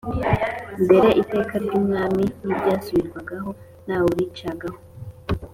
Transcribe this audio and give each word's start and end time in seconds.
mbere 0.85 1.09
iteka 1.21 1.53
ry'umwami 1.63 2.23
ntiryasubirwagaho, 2.43 3.49
ntawaricagaho 3.85 4.79